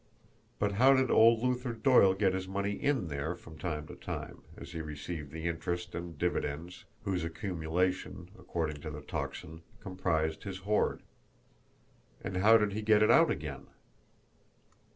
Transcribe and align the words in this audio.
But 0.57 0.71
how 0.71 0.95
did 0.95 1.11
old 1.11 1.43
Luther 1.43 1.73
Doyle 1.73 2.15
get 2.15 2.33
his 2.33 2.47
money 2.47 2.71
IN 2.71 3.07
there 3.07 3.35
from 3.35 3.59
time 3.59 3.85
to 3.85 3.93
time, 3.93 4.41
as 4.57 4.71
he 4.71 4.81
received 4.81 5.29
the 5.31 5.45
interest 5.47 5.93
and 5.93 6.17
dividends 6.17 6.85
whose 7.03 7.23
accumulation, 7.23 8.29
according 8.39 8.77
to 8.77 8.89
the 8.89 9.01
Tocsin, 9.01 9.61
comprised 9.79 10.41
his 10.41 10.57
hoard! 10.65 11.03
And 12.19 12.37
how 12.37 12.57
did 12.57 12.73
he 12.73 12.81
get 12.81 13.03
it 13.03 13.11
OUT 13.11 13.29
again? 13.29 13.67